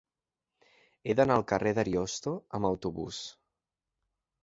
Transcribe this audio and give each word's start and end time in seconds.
He 1.09 1.17
d'anar 1.19 1.37
al 1.41 1.45
carrer 1.53 1.75
d'Ariosto 1.81 2.35
amb 2.61 2.73
autobús. 2.73 3.25